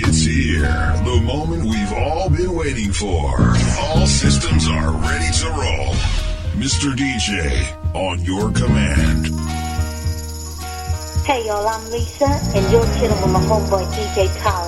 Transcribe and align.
It's 0.00 0.24
here. 0.24 0.62
The 1.02 1.20
moment 1.24 1.64
we've 1.64 1.92
all 1.92 2.30
been 2.30 2.54
waiting 2.54 2.92
for. 2.92 3.34
All 3.80 4.06
systems 4.06 4.68
are 4.68 4.92
ready 4.92 5.32
to 5.38 5.48
roll. 5.50 5.92
Mr. 6.54 6.94
DJ, 6.94 7.66
on 7.94 8.20
your 8.20 8.52
command. 8.52 9.26
Hey, 11.26 11.46
y'all, 11.46 11.66
I'm 11.66 11.90
Lisa, 11.90 12.26
and 12.26 12.70
you're 12.70 12.86
chilling 12.94 13.20
with 13.22 13.32
my 13.32 13.40
homeboy 13.40 13.90
DJ 13.92 14.28
Kyle. 14.40 14.67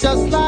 Just 0.00 0.32
like 0.32 0.39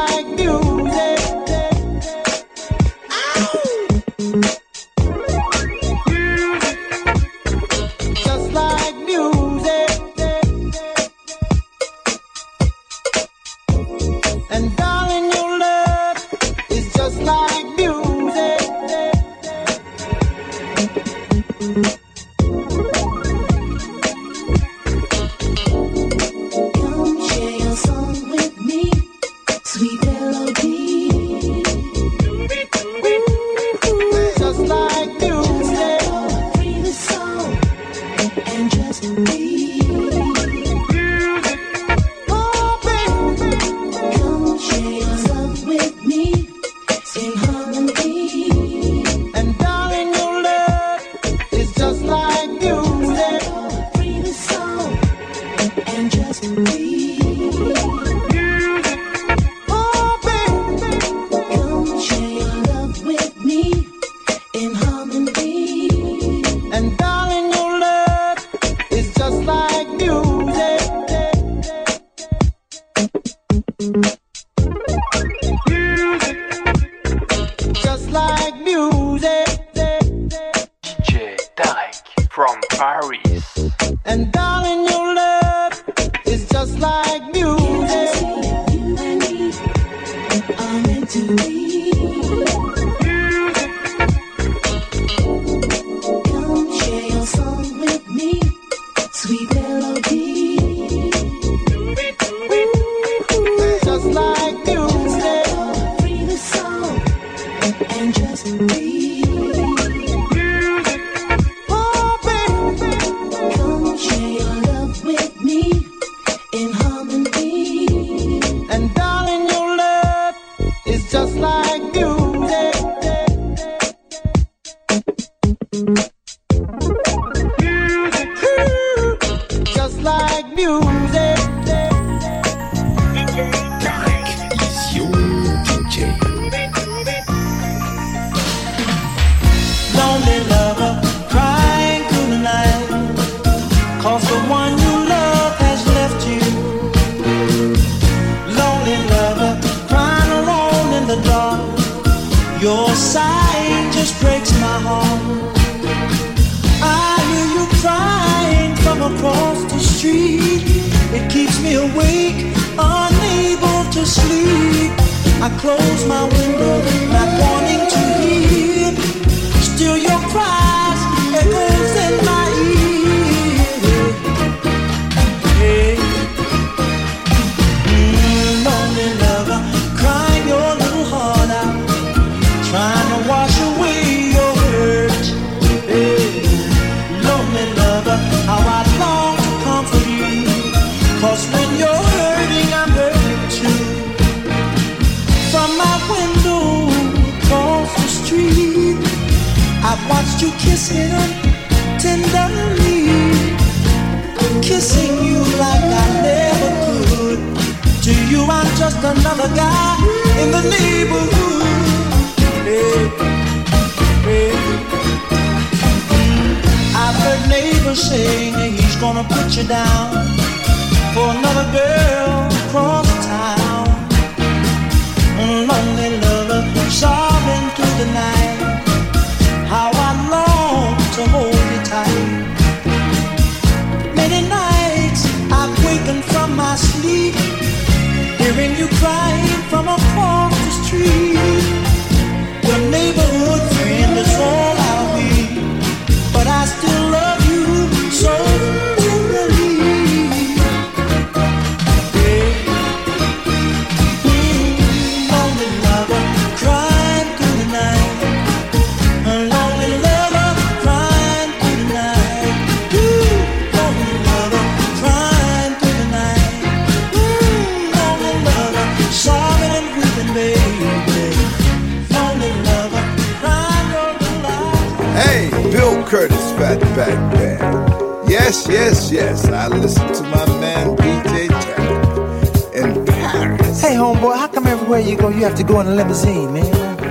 you 285.43 285.49
have 285.49 285.57
to 285.57 285.63
go 285.65 285.81
in 285.81 285.87
a 285.87 285.93
limousine, 285.93 286.53
man? 286.53 286.65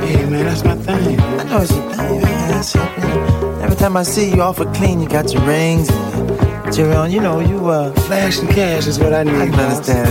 Yeah, 0.08 0.24
man, 0.30 0.46
that's 0.46 0.64
my 0.64 0.74
thing. 0.74 1.20
I 1.20 1.44
know 1.44 1.60
it's 1.60 1.70
your 1.70 1.92
thing, 1.92 2.22
man. 2.22 2.50
That's. 2.50 2.74
Every 3.62 3.76
time 3.76 3.94
I 3.94 4.04
see 4.04 4.30
you 4.34 4.40
awful 4.40 4.64
clean, 4.72 5.02
you 5.02 5.08
got 5.08 5.34
your 5.34 5.42
rings 5.42 5.90
and 5.90 6.74
your, 6.74 6.90
your 6.90 7.06
you 7.08 7.20
know, 7.20 7.40
you, 7.40 7.68
uh, 7.68 7.92
Flash 8.06 8.38
and 8.38 8.48
cash 8.48 8.86
is 8.86 8.98
what 8.98 9.12
I 9.12 9.24
need. 9.24 9.34
I 9.34 9.48
can 9.50 9.60
understand. 9.60 10.08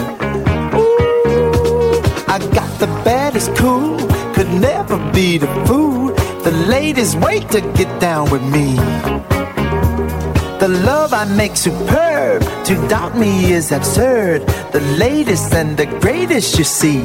Ooh, 0.75 1.99
I 2.27 2.37
got 2.53 2.69
the 2.79 2.85
baddest 3.03 3.55
cool, 3.55 3.97
could 4.35 4.49
never 4.53 4.97
be 5.11 5.39
the 5.39 5.47
fool. 5.65 6.13
The 6.43 6.51
ladies 6.69 7.15
wait 7.15 7.49
to 7.49 7.61
get 7.73 7.89
down 7.99 8.29
with 8.29 8.43
me. 8.43 8.75
The 10.59 10.67
love 10.85 11.11
I 11.11 11.25
make 11.35 11.57
superb, 11.57 12.43
to 12.65 12.87
doubt 12.87 13.17
me 13.17 13.51
is 13.51 13.71
absurd. 13.71 14.45
The 14.73 14.81
latest 14.99 15.55
and 15.55 15.75
the 15.75 15.87
greatest 15.87 16.59
you 16.59 16.63
see. 16.65 17.01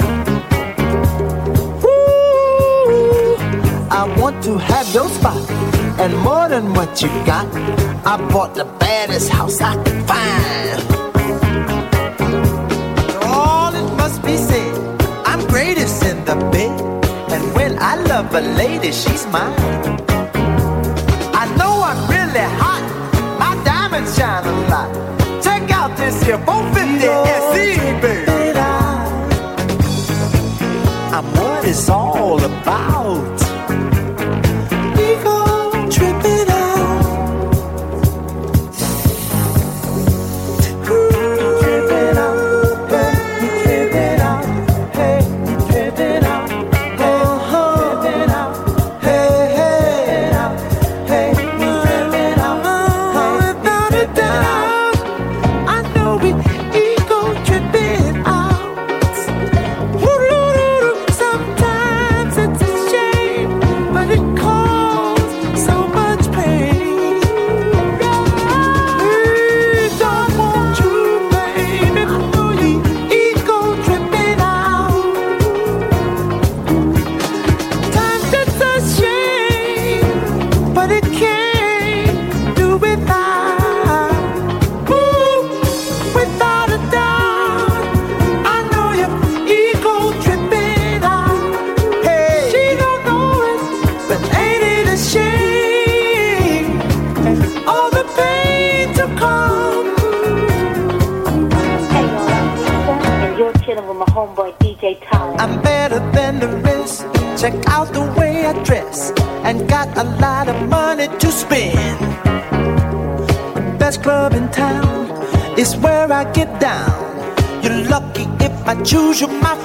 I 3.96 4.04
want 4.20 4.44
to 4.44 4.58
have 4.58 4.86
your 4.92 5.08
spot 5.08 5.40
and 5.98 6.14
more 6.18 6.50
than 6.50 6.74
what 6.74 7.00
you 7.00 7.08
got. 7.24 7.46
I 8.04 8.18
bought 8.30 8.54
the 8.54 8.66
baddest 8.78 9.30
house 9.30 9.58
I 9.62 9.74
could 9.82 10.02
find. 10.10 10.80
All 13.24 13.74
it 13.74 13.90
must 13.96 14.22
be 14.22 14.36
said, 14.36 15.00
I'm 15.24 15.40
greatest 15.48 16.04
in 16.04 16.22
the 16.26 16.36
bed. 16.52 16.76
And 17.32 17.54
when 17.54 17.78
I 17.78 17.94
love 18.12 18.34
a 18.34 18.42
lady, 18.42 18.92
she's 18.92 19.26
mine. 19.28 19.56
I 21.42 21.44
know 21.56 21.80
I'm 21.90 22.00
really 22.10 22.46
hot, 22.60 22.84
my 23.40 23.54
diamonds 23.64 24.14
shine 24.14 24.44
a 24.44 24.56
lot. 24.68 24.90
Check 25.42 25.70
out 25.70 25.96
this 25.96 26.22
here 26.22 26.38
450 26.44 27.06
SE, 27.06 28.00
baby. 28.02 28.58
I'm 31.16 31.24
what 31.38 31.64
it's 31.64 31.88
all 31.88 32.44
about. 32.44 33.45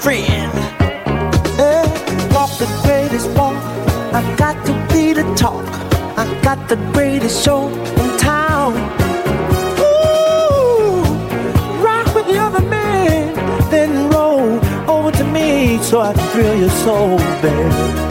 Friend. 0.02 0.52
Eh, 1.60 1.86
walk 2.34 2.50
the 2.58 2.66
greatest 2.84 3.30
walk. 3.38 3.56
I 4.12 4.22
got 4.36 4.66
to 4.66 4.74
be 4.92 5.14
the 5.14 5.24
talk. 5.36 5.64
I 6.18 6.26
got 6.42 6.68
the 6.68 6.78
greatest 6.92 7.46
show 7.46 7.68
in 7.70 8.18
town. 8.18 8.74
Ooh, 9.80 11.04
rock 11.86 12.08
with 12.16 12.26
the 12.26 12.38
other 12.40 12.62
man, 12.62 13.36
then 13.70 14.10
roll 14.10 14.60
over 14.90 15.12
to 15.12 15.24
me 15.24 15.78
so 15.84 16.02
I 16.02 16.14
can 16.14 16.28
thrill 16.32 16.56
your 16.60 16.72
soul, 16.84 17.18
baby. 17.44 18.11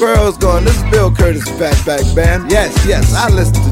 girls 0.00 0.38
gone. 0.38 0.64
This 0.64 0.76
is 0.76 0.90
Bill 0.90 1.14
Curtis 1.14 1.44
Fatback 1.44 1.84
Back 1.84 2.14
Band. 2.16 2.50
Yes, 2.50 2.74
yes, 2.86 3.14
I 3.14 3.28
listen 3.28 3.54
to 3.54 3.69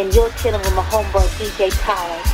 and 0.00 0.14
you're 0.14 0.30
chilling 0.30 0.60
with 0.62 0.74
my 0.74 0.82
homeboy 0.84 1.26
DJ 1.36 1.70
Tarek. 1.84 2.29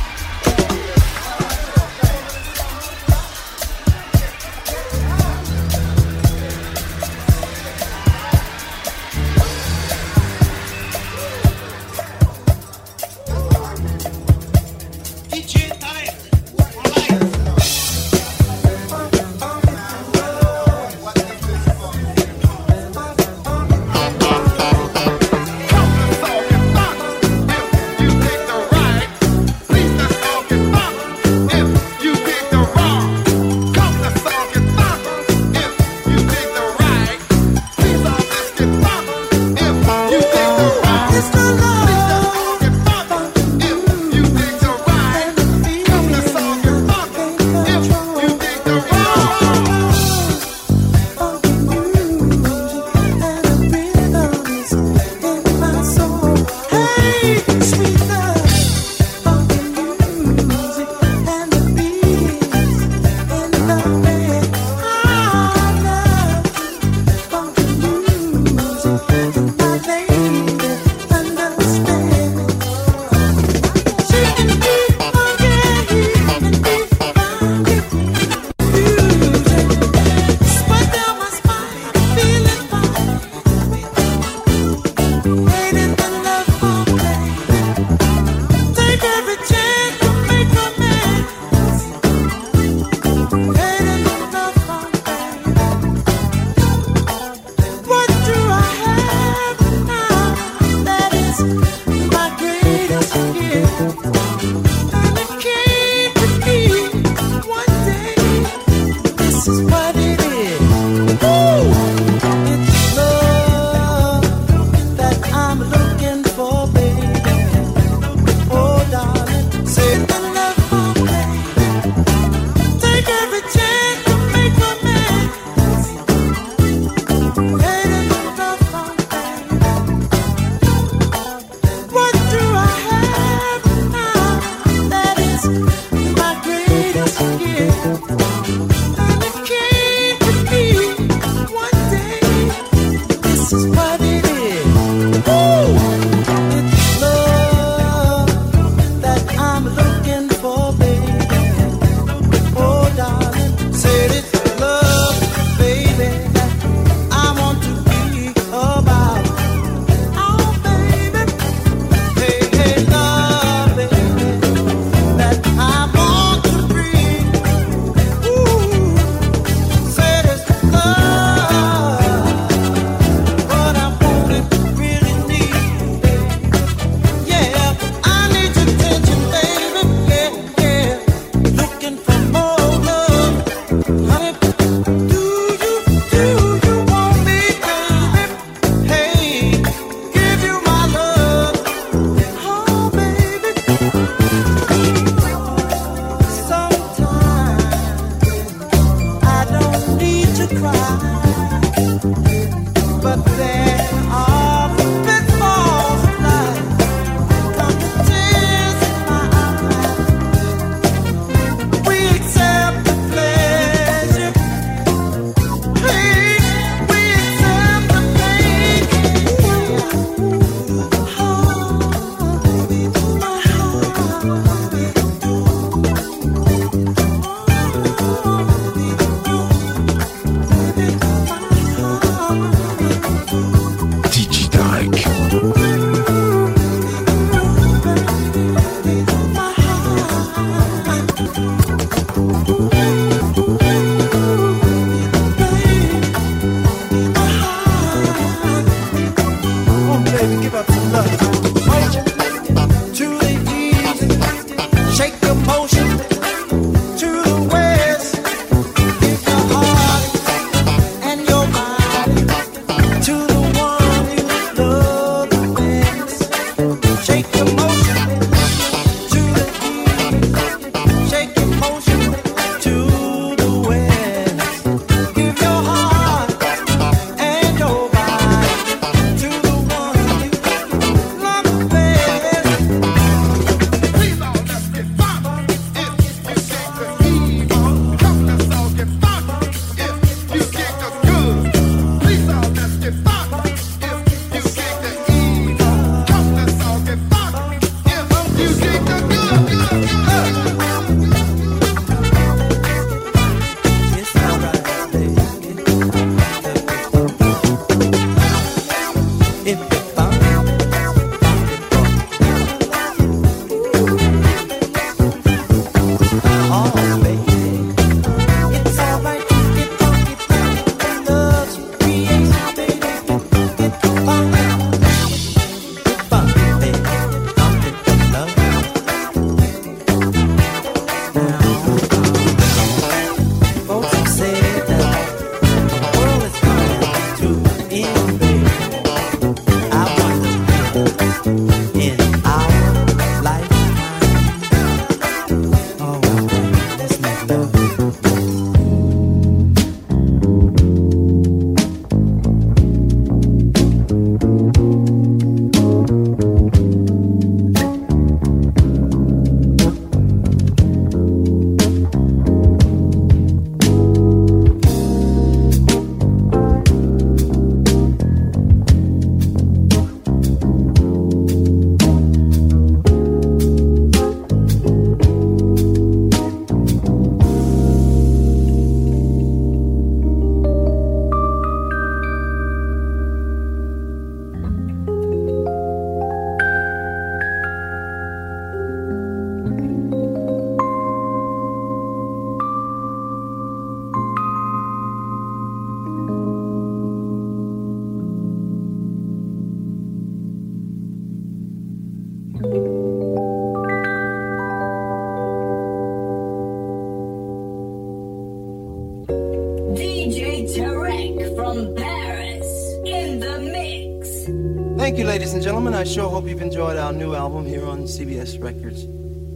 I 415.77 415.83
sure 415.83 416.09
hope 416.09 416.27
you've 416.27 416.41
enjoyed 416.41 416.75
our 416.75 416.91
new 416.91 417.13
album 417.13 417.45
here 417.45 417.63
on 417.63 417.83
CBS 417.83 418.41
Records. 418.41 418.85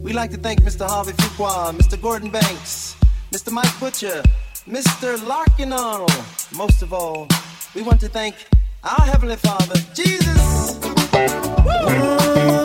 We'd 0.02 0.16
like 0.16 0.32
to 0.32 0.36
thank 0.36 0.60
Mr. 0.62 0.84
Harvey 0.84 1.12
Fuqua, 1.12 1.72
Mr. 1.72 2.02
Gordon 2.02 2.30
Banks, 2.30 2.96
Mr. 3.30 3.52
Mike 3.52 3.78
Butcher, 3.78 4.24
Mr. 4.66 5.24
Larkin 5.24 5.72
Arnold. 5.72 6.10
Most 6.52 6.82
of 6.82 6.92
all, 6.92 7.28
we 7.76 7.82
want 7.82 8.00
to 8.00 8.08
thank 8.08 8.34
our 8.82 9.06
Heavenly 9.06 9.36
Father, 9.36 9.76
Jesus. 9.94 10.80
Woo! 11.64 12.61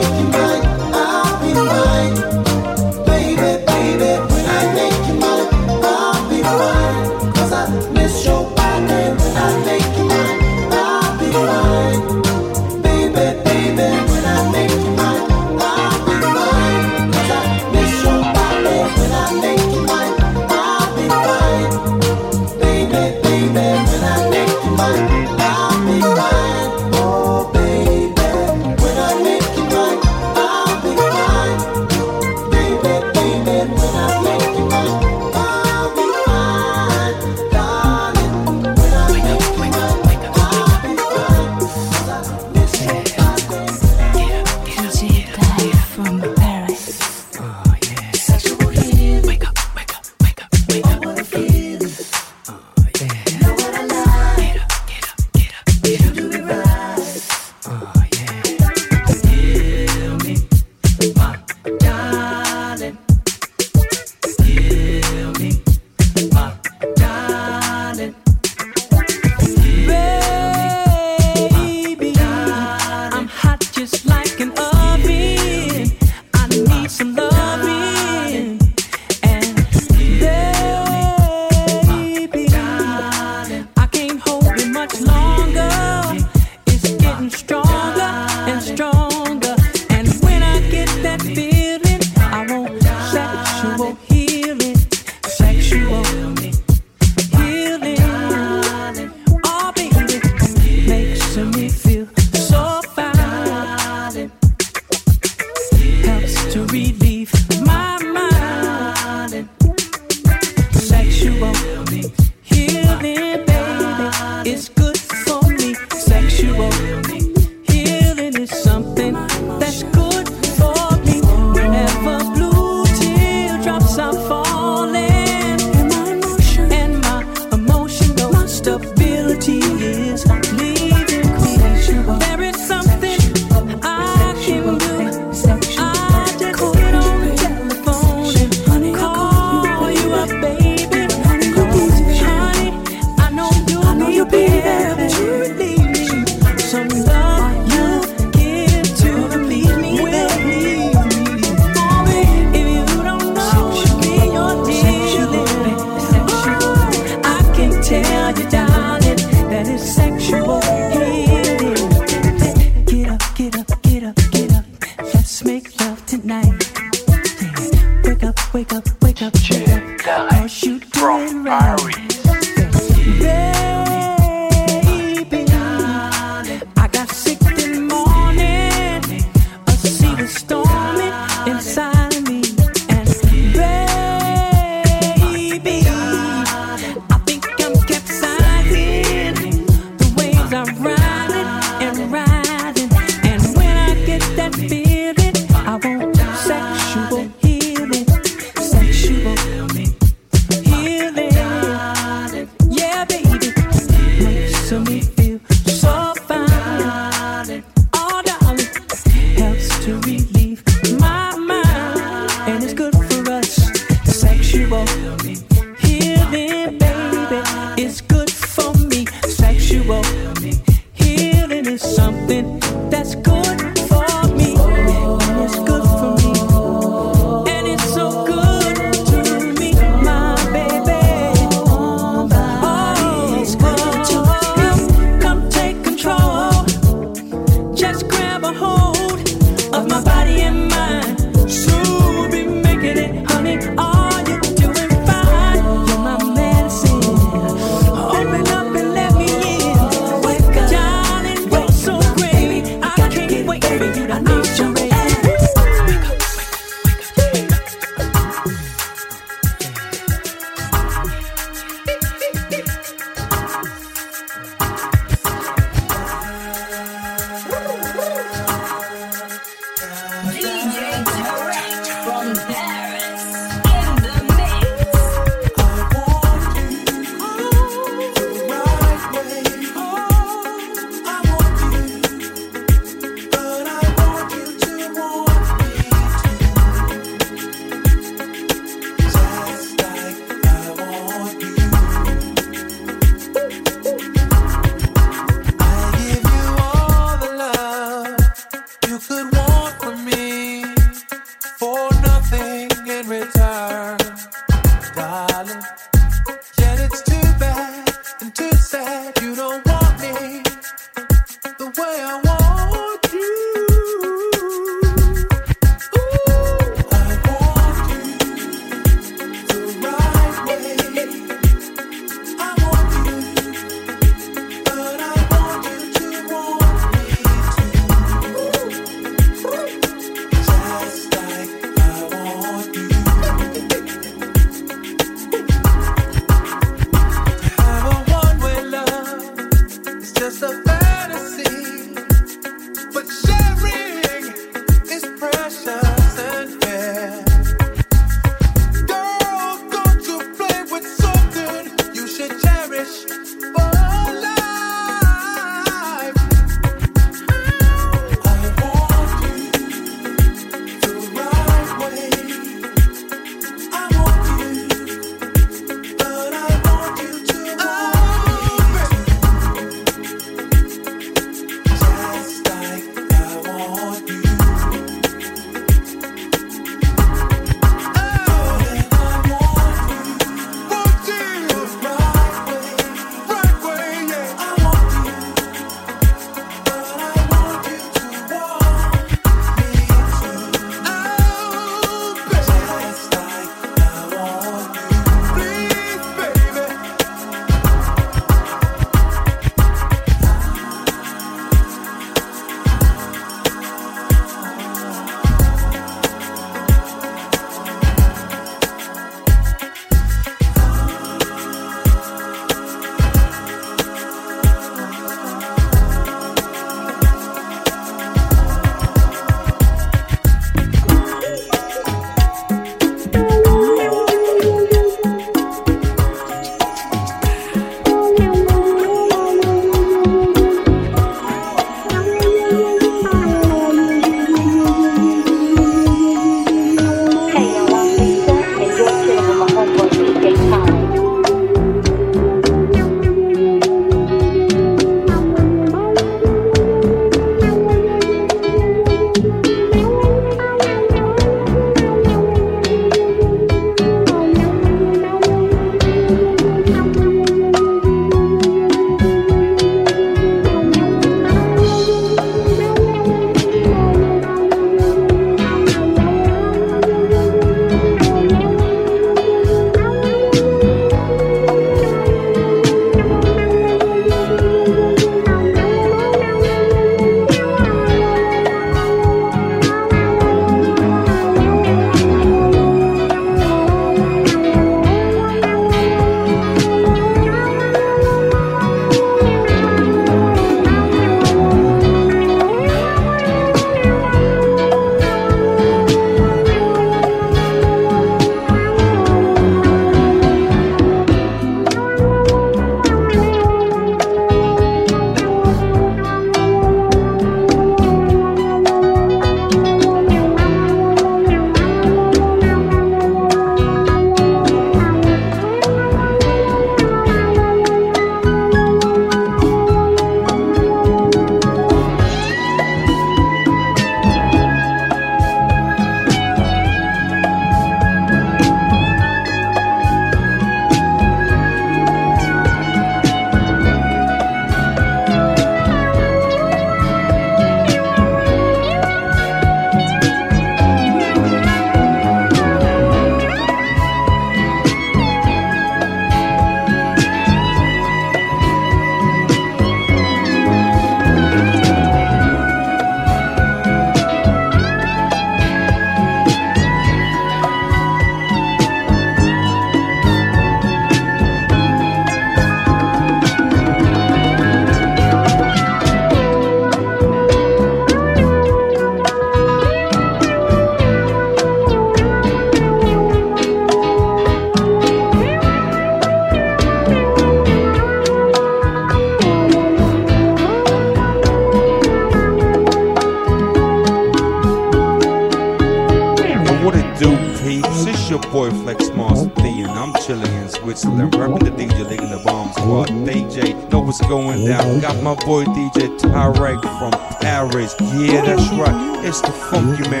boy 595.31 595.45
DJ 595.45 595.97
Tarek 595.97 596.61
from 596.77 596.91
Paris. 597.21 597.73
Yeah, 597.79 598.19
that's 598.25 598.49
right. 598.51 599.05
It's 599.05 599.21
the 599.21 599.31
Funky 599.31 599.89
Man 599.89 600.00